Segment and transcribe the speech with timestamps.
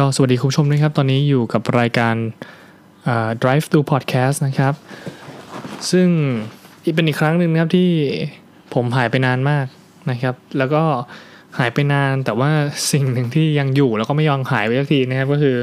[0.00, 2.14] ก็สวัสดีคุณผู้ชมนะครับ ตอนนี้อยู่กับรายการ
[3.42, 4.74] drive to podcast นะครับ
[5.90, 6.08] ซึ่ง
[6.84, 7.90] อีกเป็นอีกครั้งหนึ่งนะครับที่
[8.74, 9.66] ผมหายไปนานมาก
[10.10, 10.82] นะครับ แล้วก็
[11.58, 12.50] หายไปนานแต่ว่า
[12.92, 15.56] สิ่งหนึ่งที่ยังอยู่แล้วก็ไม่ยอมหายไปสักทีนะครับ ก็คือ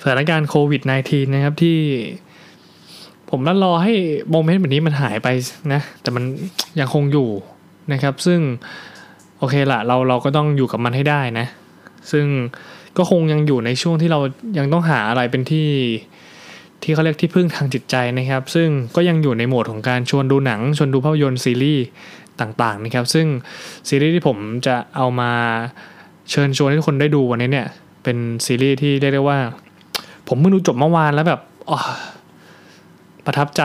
[0.00, 1.78] สถานการณ์โควิด -19 นะครับที่
[3.30, 3.92] ผมนั่นรอให้
[4.30, 5.28] โมเมนต์แบบนี้มันหายไป
[5.72, 6.24] นะ แต่มัน
[6.80, 7.28] ยังคงอยู่
[7.92, 8.40] นะครับ ซึ่ง
[9.38, 11.46] โอเคละเราเราก็ต้องอยู่กับมันให้ได้นะ
[12.12, 12.26] ซึ่ง
[12.98, 14.20] ก็คงยังอยู่ในช่วงที่เรา
[14.58, 15.68] ยังต้องหาอะไรเป็นที่
[16.82, 21.84] ที่เขาเรียกที่พึ่งทางจิตใจนะครับ ซึ่งก็ยังอยู่ในโหมดของการชวนดูหนัง ชวนดูภาพยนตร์ซีรีส์
[22.40, 23.26] ต่างๆนะครับ ซึ่ง
[23.88, 25.32] ซีรีส์ที่ผมจะเอามา
[26.30, 27.68] เชิญชวนให้ทุกคนได้ดูวันนี้เนี่ย
[28.04, 28.16] เป็น
[28.46, 29.38] ซีรีส์ที่เรียกได้ว่า
[30.28, 31.72] ผมเพิ่งดูจบเมื่อวานแล้วแบบอ
[33.26, 33.62] ประทับใจ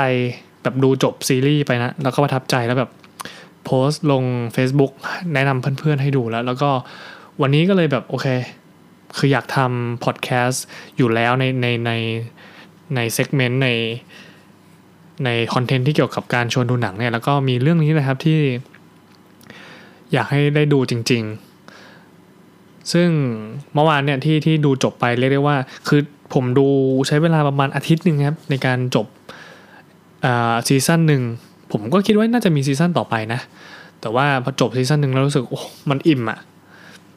[0.64, 2.92] แบบดูจบซีรีส์ไปนะ แล้วก็ประทับใจแล้วแบบ
[3.66, 4.24] โพสต์ลง
[4.56, 4.92] Facebook
[5.34, 6.70] แนะนำเพื่อนๆให้ดูแล้ว แล้วก็
[7.42, 8.28] วันนี้ก็เลยแบบโอเค
[9.18, 10.66] คืออยากทำพอดแคสต์
[10.98, 11.92] อยู่แล้วในในใน
[12.96, 13.70] ใน segment ใน
[15.26, 18.40] ใน content ที่เกี่ยวกับการชวนดูหนังเนี่ยแล้วก็มีเรื่องนี้นะครับที่
[20.14, 21.24] อยากให้ได้ดูจริง
[22.08, 23.10] ๆ ซึ่ง
[23.74, 26.02] เมื่อวานเนี่ยที่ที่ดูจบไปเรียกได้ว่า คือ
[26.34, 26.68] ผมดู
[27.08, 29.08] ใช้เวลาประมาณอาทิตย์หนึ่งครับ ในการจบ
[30.68, 31.24] ซีซั่นหนึ่ง
[31.72, 33.40] ผมก็คิดว่าน่าจะมีซีซั่นต่อไปนะ
[34.02, 36.40] แต่ว่าพอจบซีซั่นหนึ่งแล้วรู้สึกโอ้ มันอิ่มอะ่ะ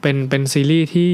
[0.00, 1.12] เป็นเป็นซีรีส์ที่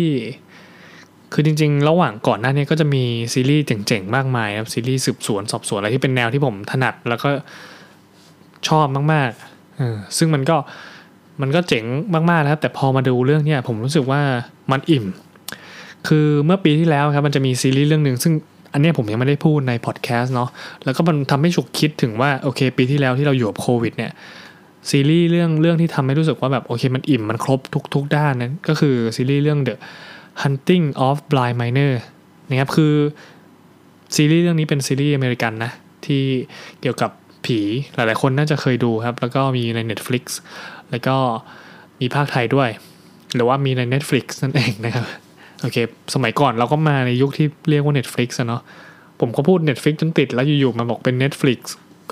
[1.36, 3.04] คือจริงๆ ระหว่างก่อนหน้านี้ก็จะมี
[3.34, 7.28] ซีรีส์เจ๋งๆ มากมายครับซีรีส์สืบสวนสอบสวนอะไรที่เป็นแนวที่ผมถนัดแล้วก็
[8.68, 9.82] ชอบมากๆอ
[10.18, 10.56] ซึ่งมันก็
[11.42, 14.20] มันก็เจ๋งมากๆนะครับ แต่พอมาดูเรื่องเนี้ยผมรู้สึกว่า
[14.70, 15.04] มันอิ่ม
[16.08, 18.32] คือเมื่อปีที่แล้วครับมันจะมีซีรีส์เรื่องหนึ่งซึ่ง
[18.72, 20.48] อันนี้ผมยังไม่ได้พูดในพอดแคสต์เนาะ
[20.84, 24.12] แล้วก็มันทำให้ฉุกคิดถึงว่าโอเค ปีที่แล้วที่เราอยู่กับโควิดเนี่ย
[24.90, 29.74] ซีรีส์เรื่องเรื่องที่ทำให้รู้สึกว่าแบบโอเคมันอิ่มมันครบทุกทุกด้านนั้นก็คือซีรีส์เรื่อง The
[30.42, 31.94] Haunting of Bly Manor
[32.48, 32.94] นะครับคือ
[34.16, 35.72] ซีรีส์เรื่องนี้เป็นซีรีส์อเมริกันนะ
[36.06, 36.22] ที่
[36.80, 37.10] เกี่ยวกับ
[37.44, 37.58] ผี
[37.94, 40.24] หลายๆคนน่าจะเคยดูครับ แล้วก็มีใน Netflix
[40.90, 41.16] แล้วก็
[42.00, 42.68] มีภาคไทยด้วย
[43.34, 45.06] หรือว่ามีใน Netflix นั่นเองนะครับ
[45.62, 45.76] โอเค
[46.14, 48.62] สมัยก่อนเราก็มาในยุคที่เรียกว่า Netflix อะเนาะ
[49.20, 51.58] ผมก็พูด Netflix จนติดแล้วอยู่ๆมาบอกเป็น Netflix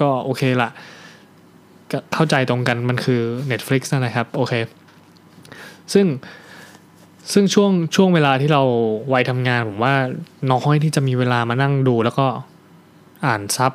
[0.00, 0.69] ก็โอเคละ
[2.15, 4.53] เข้าใจตรงกันมันคือ Netflix นั่นแหละครับ โอเค
[5.94, 6.06] ซึ่ง
[7.33, 8.62] ซึ่งช่วงช่วงเวลาที่เรา
[9.12, 9.94] วัยทำงานผมว่า
[10.53, 12.27] น้อยที่จะมีเวลามานั่งดูแล้วก็
[13.27, 13.72] อ่านซับ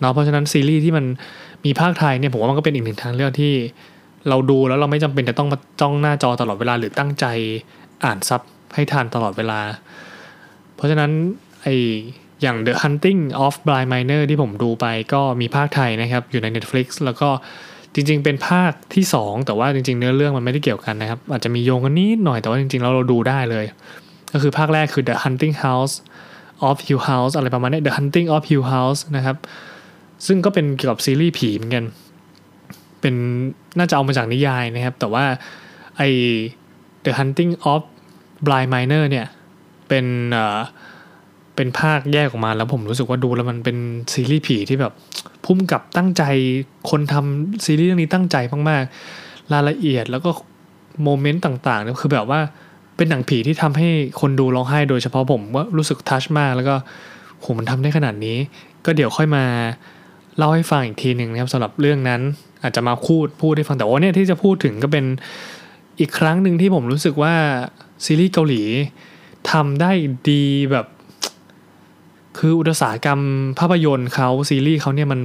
[0.00, 1.04] เนาะเพราะฉะนั้นซีรีส์ที่มัน
[1.64, 3.52] มีภาคไทยเนี่ยผมว่ามันก็เป็นอีกหนึ่งทางเลือกที่
[4.28, 7.26] เราดูแล้วเราไม่จำเป็นจะต้องมาจ้องหน้าจอตลอดเวลาหรือตั้งใจ
[8.04, 8.40] อ่านซับ
[8.74, 9.60] ให้ทันตลอดเวลา
[10.74, 11.10] เพราะฉะนั้น
[11.62, 11.68] ไอ
[12.42, 17.28] อย่าง The Hunting of Blind Miner ที่ผมดูไปก็มีภาคไทยนะครับ อยู่ใน Netflix แล้วก็
[17.94, 23.64] จริง ๆ เป็นภาคที่ 2 แต่ว่าจริง ๆ เนื้อเรื่องมันไม่ได้เกี่ยวกันนะครับ อาจจะมีโยงกันนิดหน่อยแต่ว่าจริงๆแล้วเราดูได้เลย
[24.32, 25.94] ก็คือภาคแรกคือ The Hunting House
[26.68, 29.36] of Hill House อะไรประมาณนี้ The Hunting of Hill House นะครับ
[30.26, 31.84] ซึ่งก็เป็นเกี่ยวกับซีรีส์ผีเหมือนกัน
[33.00, 33.14] เป็น
[33.78, 35.24] น่าจะเอามาจากนิยายนะครับ แต่ว่า
[35.96, 36.02] ไอ
[37.04, 37.80] The Hunting of
[38.46, 39.26] Blind Miner เนี่ย
[39.88, 40.58] เป็นเอ่อ
[41.60, 43.76] เป็นภาคแยกออกมาแล้วผมรู้สึกว่าดูแล้วมันเป็น
[44.12, 44.92] ซีรีส์ผีที่แบบ
[45.44, 46.22] พุ่มกับตั้งใจ
[46.90, 48.36] คนทำซีรีส์เรื่องนี้ตั้งใจ
[48.68, 50.30] มากๆรายละเอียดแล้วก็
[51.02, 52.40] โมเมนต์ต่างๆเนี่ยคือแบบว่า
[52.96, 53.88] เป็นหนังผีที่ทำให้
[54.20, 56.74] คนดูร้องไห้โดยเฉพาะผมว่ารู้สึกทัชมากแล้วก็
[57.40, 58.36] โหมันทำได้ขนาดนี้
[58.84, 59.44] ก็เดี๋ยวค่อยมา
[60.36, 62.20] เล่าให้ฟังอีกทีหนึ่งนะครับสำหรับเรื่องนั้น
[62.62, 65.04] อาจจะมาพูดพูดให้ฟังแต่ว่าเนี่ยที่จะพูดถึงก็เป็น
[66.00, 67.34] อีกครั้งหนึ่งที่ผมรู้สึกว่า
[68.04, 68.62] ซีรีส์เกาหลี
[69.50, 69.90] ทำได้
[70.30, 70.86] ดีแบบ
[72.40, 73.20] คืออุตสาหกรรม
[73.58, 75.20] ภาพยนตร์เขาซีรีส์เขาเนี่ยมัน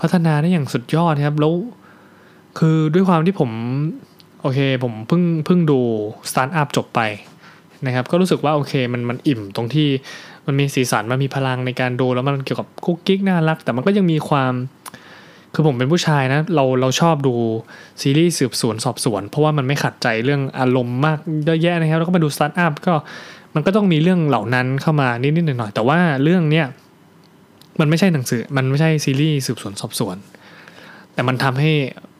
[0.00, 1.54] พัฒนาได้อย่างสุดยอดครับ แล้ว
[2.58, 3.50] คือด้วยความที่ผม
[4.42, 5.80] โอเค ผมเพิ่งเพิ่งดู
[6.30, 7.00] สตาร์ทอัพจบไป
[7.86, 9.88] นะครับ ก็รู้สึกว่าโอเคมันมันอิ่มตรงที่
[10.46, 14.52] มันมีสีสันมันมีพลังในการดูแล้วมันเกี่ยวกับกุ๊กกิ๊กน่ารัก แต่มันก็ยังมีความ
[15.54, 17.34] คือผมเป็นผู้ชายนะ เราเราชอบดู
[18.02, 22.94] ซีรีส์สืบสวนสอบสวน เพราะว่ามันไม่ขัดใจเรื่องอารมณ์มากเยอะแยะนะครับ แล้วก็มาดูสตาร์ทอัพก็
[23.54, 26.66] มันก็ต้องมีเรื่องเหล่านั้นเข้ามานิดๆหน่อยๆแต่ว่าเรื่องเนี้ย
[27.80, 30.16] มันไม่ใช่หนังสืบ มันไม่ใช่ซีรีส์สืบสวนสอบสวน
[31.14, 31.70] แต่มันทำให้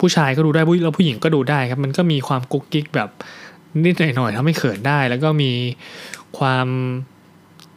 [0.01, 3.09] ผู้ชายก็ดูได้แล้วผู้หญิงก็ดูได้ครับ มันก็มีความกุ๊กกิ๊กแบบ
[3.85, 5.53] นิดหน่อยๆทำให้เขินได้ แล้วก็มี
[6.39, 6.67] ความ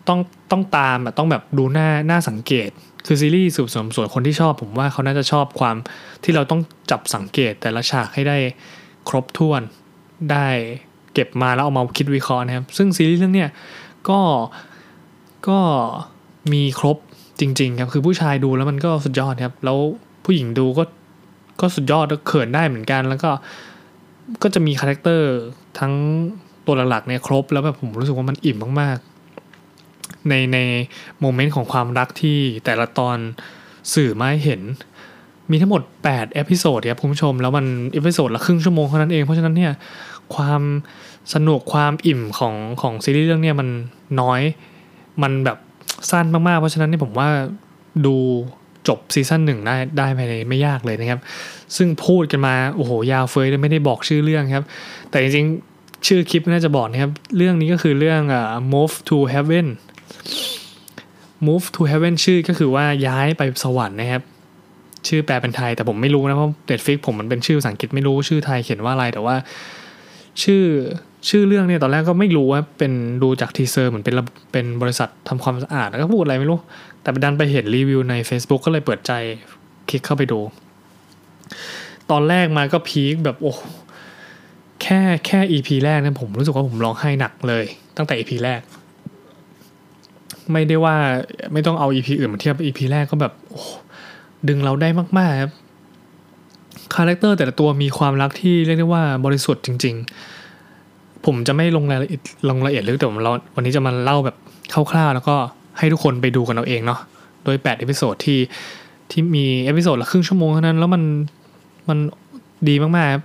[0.08, 0.20] ต้อง
[0.52, 2.70] ต้องตามแบบต้องแบบดูหน้าหน้าสังเกต
[3.06, 5.76] คือซีรีส์สืบสวนสวนคนที่ชอบ ผมว่าเขาน่าจะชอบความ
[6.24, 6.62] ที่เราต้อง
[6.92, 8.38] จับสังเกตแต่ละฉากให้ได้
[9.10, 9.62] ครบถ้วน
[10.32, 10.48] ได้
[11.14, 13.50] เก็บมาแล้วเอามาคิดวิเคราะห์นะครับ ซึ่งซีรีส์เรื่องเนี้ย
[14.10, 14.20] ก็
[15.48, 15.60] ก็
[16.54, 16.98] มีครบ
[17.40, 19.78] จริง ๆ ครับ คือผู้ชายดูแล้วมันก็สุดยอดครับ แล้ว
[20.26, 20.84] ผู้หญิงดูก็
[21.62, 23.30] ก็สุดยอดเขินได้เหมือนกัน แล้วก็
[24.44, 25.30] ก็จะมี character
[25.80, 25.94] ทั้ง
[26.66, 29.15] ตัวหลักๆเนี่ยครบแล้วแบบผมรู้สึกว่ามันอิ่มมากๆ
[30.30, 30.58] ในใน
[31.20, 33.18] moment ของความรักที่แต่ละตอน
[33.94, 34.62] สื่อมาให้เห็น
[35.52, 39.72] มีทั้งหมด 8 episode ครับคุณผู้ชม แล้วมัน episode ละครึ่งชั่วโมงเท่านั้นเอง เพราะฉะนั้นเนี่ย
[40.36, 40.62] ความ
[41.34, 43.70] สนุกความอิ่มของของซีรีส์เรื่องเนี้ยมัน
[44.22, 44.42] น้อย
[45.24, 45.58] มันแบบ
[46.10, 47.30] สั้นมากๆ เพราะฉะนั้นเนี่ยผมว่า
[48.06, 48.16] ดู
[48.88, 51.20] จบซีซั่นหนึ่งได้ได้ภายในไม่ยากเลยนะครับ
[51.76, 54.66] ซึ่งพูดกันมา โอ้โห ยาวเฟยเลยไม่ได้บอกชื่อเรื่องครับ
[55.10, 59.68] แต่จริงๆ ชื่อคลิปน่าจะบอกนะครับ เรื่องนี้ก็คือเรื่องอ่า move to heaven
[61.48, 64.24] move to heaven ชื่อก็คือว่าย้ายไปสวรรค์นะครับ
[65.08, 69.36] ชื่อแปลเป็นไทยแต่ผมไม่รู้นะเพราะ Netflix ผมมันเป็นชื่อภาษาอังกฤษไม่รู้ชื่อไทยเขียนว่าอะไรแต่ว่า
[70.44, 70.64] ชื่อ
[71.30, 72.92] ชื่อเรื่องเนี่ยตอนแรกก็ไม่รู้ว่าเป็น
[73.24, 74.16] ดูจาก teaser เหมือนเป็น
[74.52, 76.60] เป็นบริษัททำความสะอาดแล้วก็พูดอะไรไม่รู้
[77.02, 79.12] แต่ไปดันไปเห็นรีวิวใน Facebook ก็เลยเปิดใจ
[79.90, 80.40] คลิกเข้าไปดู
[82.12, 83.54] ตอนแรกมาก็ peak แบบโอ้
[84.82, 87.66] แค่แค่ EP แรกเนี่ยผมรู้สึกว่าผมร้องไห้หนักเลย
[87.98, 88.62] ตั้งแต่ EP แรก
[90.52, 90.96] ไม่ได้ว่า
[91.54, 93.64] ไม่ต้องเอา EP อื่นมาเทียบ EP แรกก็แบบโอ้
[94.48, 95.52] ดึงเราได้มากๆครับ
[96.96, 99.96] character แต่ละตัวมีความรักที่เรียกได้ว่าบริสุทธิ์จริง
[100.62, 104.36] ๆ ผมจะไม่ลงรายละเอียดลงรายละเอียดลึกแต่ผมเราวันนี้จะมาเล่าแบบ
[104.92, 105.36] คร่าวๆแล้วก็
[105.78, 107.00] ให้ทุกคนไปดูกันเอาเองเนาะ
[107.44, 108.40] โดย8 episode ที่
[109.12, 111.04] ที่มี episode ละครึ่งชั่วโมงเท่านั้นแล้วมัน
[111.90, 111.98] มัน
[112.70, 113.24] ดีมากๆครับ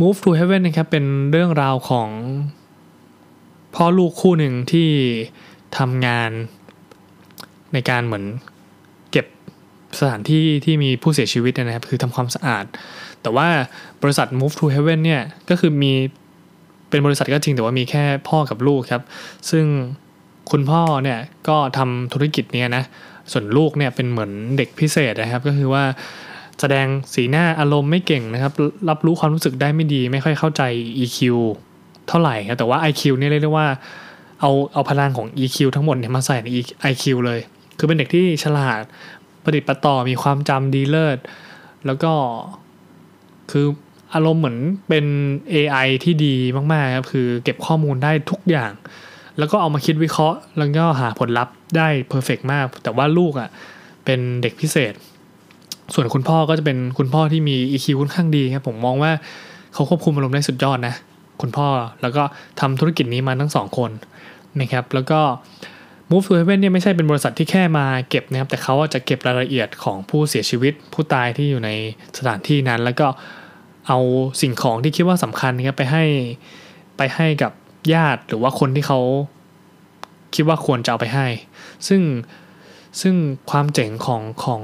[0.00, 2.08] Move to Heaven นะครับเป็นเรื่องราวของ
[3.74, 4.88] พ่อลูกคู่หนึ่งที่
[5.76, 6.30] ทำงาน
[7.72, 8.24] ในการเหมือน
[9.10, 9.26] เก็บ
[9.98, 12.64] สถานที่ที่มีผู้เสียชีวิตนะครับ คือทำความสะอาด
[13.22, 13.48] แต่ว่า
[14.02, 15.92] บริษัท Move to Heaven เนี่ย ก็คือมี
[16.90, 19.02] เป็นบริษัทก็จริงแต่ว่ามีแค่พ่อกับลูกครับ
[19.50, 19.64] ซึ่ง
[20.50, 21.18] คุณพ่อเนี่ย
[21.48, 22.84] ก็ทำธุรกิจเนี้ยนะ
[23.32, 25.84] ส่วนลูกเนี่ยเป็นเหมือนเด็กพิเศษนะครับ ก็คือว่า
[26.60, 28.52] แสดงสีหน้าอารมณ์ไม่เก่งนะครับ
[28.88, 30.62] รับรู้ความรู้สึกได้ไม่ดี ไม่ค่อยเข้าใจ
[31.02, 31.18] EQ
[32.08, 33.66] เท่าไหร่ครับแต่ว่า IQ เนี่ยเรียกได้ว่า
[34.40, 36.48] เอาเอาพลังของ EQ ทั้งหมดเนี่ยมาใส่ใน
[36.90, 37.40] IQ เลย
[37.78, 38.80] คือเป็นเด็กที่ฉลาด
[39.42, 41.18] ประดิษฐ์ประต่อมีความจำดีเลิศ
[41.86, 42.12] แล้วก็
[43.50, 43.66] คือ
[44.14, 44.58] อารมณ์เหมือน
[44.88, 45.04] เป็น
[45.54, 46.34] AI ที่ดี
[46.72, 48.72] มากๆครับคือเก็บข้อมูลได้ทุกอย่าง
[49.38, 53.48] แล้วก็เอามาคิดวิเคราะห์ แล้วก็หาผลลัพธ์ได้เพอร์เฟกมาก แต่ว่าลูกอะ่ะ
[54.04, 54.92] เป็นเด็กพิเศษ
[55.94, 59.12] ส่วนคุณพ่อก็จะเป็นคุณพ่อที่มี EQ ค่อนข้างดีครับผมมองว่า
[59.74, 60.94] เขาควบคุมอารมณ์ได้สุดยอดนะ
[61.40, 61.66] คุณพ่อ
[62.02, 62.22] แล้วก็
[62.60, 63.90] ทำธุรกิจนี้มาทั้งสองคน
[64.60, 65.20] นะครับแล้วก็
[66.10, 71.70] Move to Heaven เนี่ยไม่ใช่เป็นบริษัทที่แค่มาเก็บนะครับแต่เขาจะเก็บรายละเอียดของผู้เสียชีวิตผู้ตายที่อยู่ใน
[72.18, 73.06] สถานที่นั้น แล้วก็
[73.88, 73.98] เอา
[74.42, 76.04] สิ่งของที่คิดว่าสำคัญนะครับไปให้
[76.96, 77.52] ไปให้กับ
[77.94, 79.00] ญาติหรือว่าคนที่เขา
[80.34, 81.26] คิดว่าควรจะเอาไปให้
[81.88, 82.02] ซึ่ง
[83.00, 83.14] ซึ่ง
[83.50, 84.62] ความเจ๋งของของ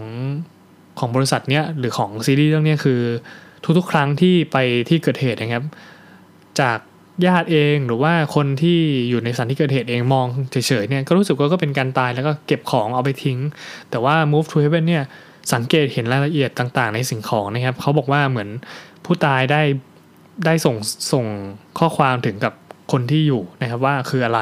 [0.99, 3.01] ของบริษัทเนี้ยหรือของซีรีส์เรื่องนี้คือ
[3.79, 4.57] ทุกๆ ครั้งที่ไป
[4.89, 5.65] ที่เกิดเหตุนะครับ
[6.61, 6.79] จาก
[7.27, 8.79] ญาติเองหรือว่าคนที่
[9.09, 13.39] อยู่ในสถานที่เกิดเหตุเองมองเฉยๆเนี่ยก็รู้สึกว่าก็เป็นการตายแล้วก็เก็บของเอาไปทิ้ง
[13.91, 15.05] แต่ว่า Move to Heaven เนี่ย
[15.53, 18.49] สังเกตเห็นรายละเอียดต่างๆ ในสิ่งของนะครับเขาบอกว่าเหมือน
[19.05, 19.63] ผู้ตายได้
[20.47, 20.77] ได้ส่ง
[21.13, 21.27] ส่ง
[21.79, 22.53] ข้อความถึงกับ
[22.93, 24.41] คนที่อยู่นะครับว่าคืออะไร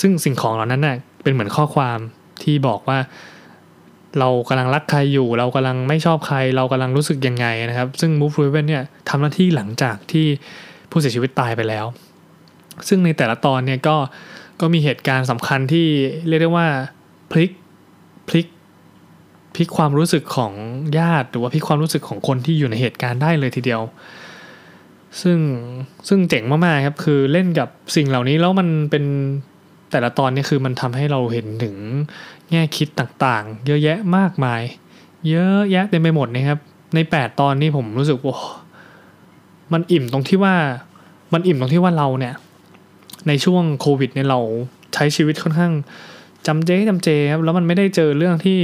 [0.00, 1.98] ซึ่งสิ่งของเหล่านั้นน่ะเป็นเหมือนข้อความ
[2.42, 2.98] ที่บอกว่า
[4.18, 10.26] เรากำลังรักใครอยู่ เรากำลังไม่ชอบใคร เรากำลังรู้สึกยังไงนะครับ ซึ่ง Move to Heaven เนี่ยทำหน้าที่หลังจากที่
[10.90, 11.86] ผู้เสียชีวิตตายไปแล้ว
[12.88, 13.96] ซึ่งในแต่ละตอนเนี่ยก็
[14.60, 15.86] ก็มีเหตุการณ์สำคัญที่
[16.28, 16.66] เรียกได้ว่า
[17.30, 17.50] พลิก
[18.28, 18.46] พลิก
[19.54, 20.52] พลิกความรู้สึกของ
[20.98, 23.82] ญาติ หรือว่าพลิกความรู้สึกของคนที่อยู่ในเหตุการณ์ได้เลยทีเดียว
[25.22, 25.38] ซึ่ง
[26.08, 29.04] ซึ่งเจ๋งมากๆครับคือเล่นกับสิ่งเหล่านี้แล้วมันเป็น
[29.90, 31.74] แต่ละตอนนี่คือมันทำให้เราเห็นถึง
[32.50, 34.62] แง่คิดต่างๆ เยอะแยะมากมาย
[35.28, 36.58] เยอะแยะเต็มไปหมดนะครับ
[36.94, 38.38] ใน 8 ตอนนี้ผมรู้สึกว่า
[39.72, 40.54] มันอิ่มตรงที่ว่า
[41.32, 42.34] มันอิ่มตรงที่ว่าเราเนี่ย
[43.28, 44.40] ในช่วงโควิดเนี่ยเรา
[44.94, 45.72] ใช้ชีวิตค่อนข้าง
[46.46, 48.60] จำเจจำเจครับแล้วมันไม่ได้เจอเรื่องที่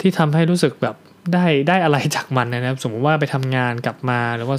[0.00, 0.94] ที่ทำให้รู้สึกแบบ
[1.32, 4.58] ได้ได้อะไรจากมันนะครับ สมมุติว่าไปทำงานกลับมาหรือว่า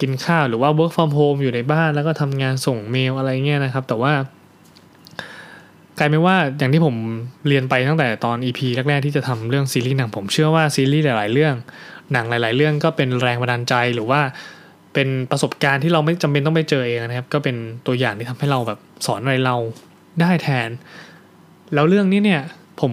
[0.00, 4.12] กินข้าวหรือว่า work from home อยู่ในบ้านแล้วก็ทำงานส่งเมลอะไรเงี้ยนะครับ แต่ว่า
[5.98, 6.94] กลายเป็นว่าอย่างที่ผม
[7.48, 11.54] เรียนไปตั้งแต่ตอน EP แรกๆที่จะทำเรื่องซีรีส์หนังผมเชื่อว่าซีรีส์หลาย ๆ เรื่อง
[12.12, 14.20] หนังหลาย ๆ เรื่องก็เป็นแรงบันดาลใจหรือว่า
[14.94, 19.56] เป็นประสบการณ์ที่เราไม่จำเป็นต้องไปเจอเองนะครับ ก็เป็นตัวอย่างที่ทำให้เราแบบสอนอะไรเรา
[20.20, 20.68] ได้แทน
[21.74, 22.42] แล้วเรื่องนี้เนี่ย
[22.80, 22.92] ผม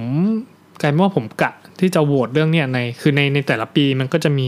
[0.82, 4.48] กลายเป็นว่าผมกะที่จะโหวตเรื่องเนี้ยในคือในในแต่ละปีมันก็จะมี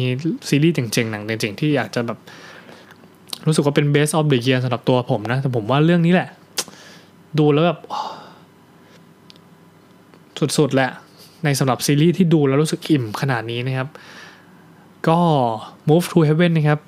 [0.49, 2.19] ซีรีส์เจ๋งๆหนังเจ๋งๆที่อยากจะแบบ
[3.47, 6.29] รู้สึกว่าเป็น best of the year สำหรับตัวผมนะ แต่ผมว่าเรื่องนี้แหละ
[7.39, 7.79] ดูแล้วแบบ
[10.57, 10.89] สุดๆแหละ
[11.43, 13.87] ในสำหรับซีรีส์ที่ดูแล้วรู้สึกอิ่มขนาดนี้นะครับ
[15.07, 15.19] ก็
[15.89, 16.79] move to heaven นะครับ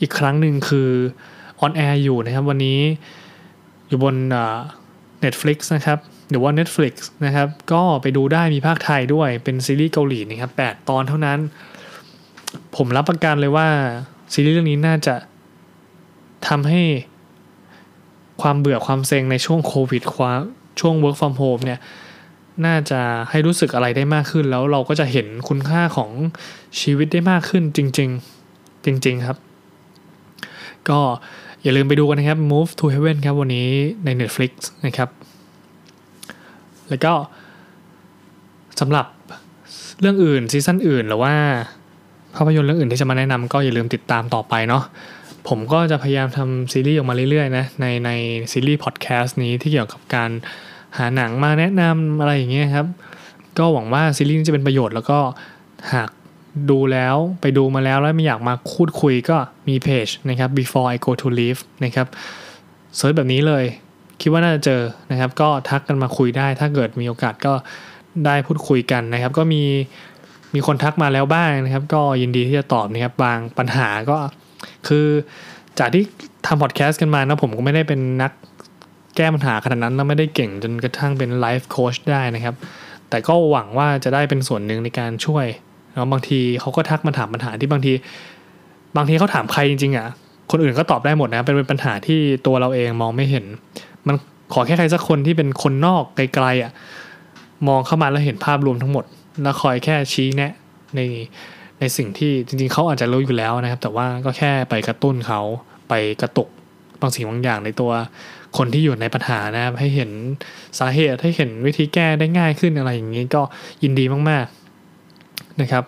[0.00, 0.90] อีกครั้งหนึ่งคือ
[1.60, 2.80] on air อยู่นะครับ วันนี้
[3.88, 4.14] อยู่บน
[5.20, 5.98] Netflix นะครับ
[6.30, 6.94] หรือว่า Netflix
[7.26, 11.38] นะครับ ก็ไปดูได้มีพากย์ไทยด้วยเป็นซีรีส์เกาหลีนะครับ 8 ตอนเท่านั้น
[12.76, 13.68] ผมรับประกันเลยว่า
[14.32, 15.14] ซีรีส์เรื่องนี้น่าจะ
[16.48, 16.82] ทำให้
[18.42, 20.40] ความเบื่อความเซ็งในช่วงโควิดความ
[20.80, 21.80] ช่วง work from home เนี่ย
[22.66, 26.10] น่าจะให้รู้สึกอะไรได้มากขึ้น แล้วเราก็จะเห็นคุณค่าของ
[26.80, 28.10] ชีวิตได้มากขึ้นจริง
[28.46, 29.38] ๆ จริง ๆครับ
[30.88, 31.00] ก็
[31.62, 33.68] อย่าลืมไปดูกันนะครับ Move to Heaven ครับวันนี้
[34.04, 34.52] ใน Netflix
[34.86, 35.08] นะครับ
[36.88, 37.12] แล้วก็
[38.80, 39.06] สำหรับ
[40.00, 41.34] เรื่องอื่นซีซั่นอื่นหรือว่า
[42.36, 44.84] ภาพยนตร์เรื่องอื่นที่จะมาแนะนำก็อย่าลืมติดตามต่อไปเนาะ
[45.48, 48.10] ผมก็จะพยายามทำซีรีส์ออกมาเรื่อยๆนะในใน
[48.52, 50.30] ซีรีส์พอดแคสต์นี้ที่เกี่ยวกับการ
[50.96, 52.86] หาหนังมาแนะนำอะไรอย่างเงี้ยครับ
[53.58, 55.18] ก็หวังว่าซีรีส์นี้จะเป็นประโยชน์แล้วก็
[55.92, 56.10] หาก
[56.70, 59.36] ดูแล้วไปดูมาแล้วแล้วไม่อยากมาพูดคุยก็
[59.68, 62.06] มีเพจนะครับ before I go to leave นะครับ
[62.96, 63.64] search แบบนี้เลย
[64.20, 67.52] คิดว่าน่าจะเจอนะครับ ก็ทักกันมาคุยได้ ถ้าเกิดมีโอกาสก็
[68.26, 69.62] ได้พูดคุยกันนะครับ ก็มี
[70.54, 74.18] มีคนทักมาแล้วบ้างนะครับ ก็ยินดีที่จะตอบนะครับบางปัญหาก็
[74.88, 75.06] คือ
[75.78, 76.02] จากที่
[76.46, 78.32] ทำพอดแคสต์กันมานะผมก็ไม่ได้เป็นนัก
[79.16, 82.54] แก้ปัญหาขนาดนั้นแล้วไม่ได้เก่งจนกระทั่งเป็นไลฟ์โค้ชได้นะครับ
[83.10, 85.46] แต่ก็หวังว่าจะได้เป็นส่วนหนึ่งในการช่วย
[85.92, 87.92] แล้วบางทีเขาก็ทักมาถามปัญหาที่บางที
[88.96, 90.06] บางทีเขาถามใครจริงๆอะ
[90.50, 93.44] คนอื่นก็ตอบได้หมดนะเป็นปัญหาที่ตัวเราเองมองไม่เห็น
[94.06, 94.16] มัน
[94.52, 96.72] ขอแค่ใครสักคนที่เป็นคนนอกไกลๆอะ
[97.68, 99.04] มองเข้ามาแล้วเห็นภาพรวมทั้งหมด
[99.42, 100.52] แล้วคอยแค่ชี้แนะ
[100.96, 101.00] ใน
[101.80, 105.40] ในสิ่งที่จริงๆเขาอาจจะรู้อยู่แล้วนะครับ แต่ว่าก็แค่ไปกระตุ้นเขา
[105.88, 106.48] ไปกระตุก
[107.00, 107.92] บางสิ่งบางอย่างในตัว
[108.56, 110.10] คนที่อยู่ในปัญหานะครับ ให้เห็น
[110.78, 113.42] สาเหตุให้เห็นวิธีแก้ได้ง่ายขึ้นอะไรอย่างนี้ก็
[113.82, 114.46] ยินดีมาก
[115.02, 115.84] ๆนะครับ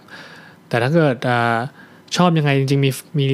[0.68, 1.30] แต่ถ้าเกิดอ
[2.16, 3.26] ชอบยังไงจริงๆ มีมี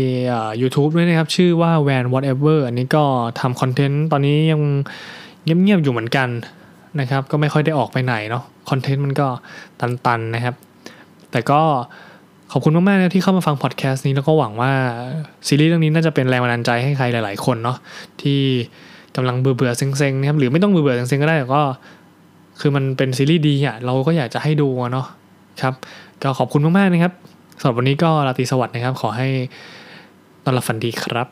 [0.61, 3.05] ยูทูบด้วยนะครับ ชื่อว่า van whatever อันนี้ก็
[3.41, 4.61] ทำคอนเทนต์ตอนนี้ยัง
[5.62, 6.29] เงียบๆอยู่เหมือนกัน
[7.00, 9.26] นะครับ ก็ไม่ค่อยได้ออกไปไหนเนาะคอนเทนต์มันก็
[9.81, 10.55] ตันๆนะครับ
[11.31, 11.61] แต่ก็
[12.53, 14.73] ขอบคุณมากๆนะที่เข้ามาฟังพอดแคสต์นี้แล้วก็หวังว่า
[15.47, 17.79] ซีรีส์เรื่องนี้น่าจะเป็นแรงบันดาลใจให้ใครหลาย ๆ คนเนาะ
[18.23, 18.41] ที่
[19.16, 21.62] กำลังเบื่อเบื่อเซ็งๆนะครับหรือไม่ต้องเบื่อเบื่อเซ็งๆก็ได้แต่ก็
[22.61, 25.06] คือมันเป็นซีรีส์ดีอะเราก็อยากจะให้ดูเนาะ
[25.62, 25.75] ครับ
[26.23, 27.12] ก็ขอบคุณมากๆนะครับ
[27.61, 29.28] สำหรับวันนี้ก็ราตรีสวัสดิ์นะครับ ขอให้
[30.44, 31.28] นอนหลับฝันดีครับ